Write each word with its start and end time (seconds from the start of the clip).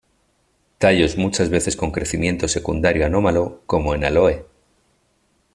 Tallos 0.79 1.15
muchas 1.15 1.49
veces 1.51 1.75
con 1.77 1.91
crecimiento 1.91 2.47
secundario 2.47 3.05
anómalo, 3.05 3.61
como 3.67 3.93
en 3.93 4.03
"Aloe". 4.05 4.47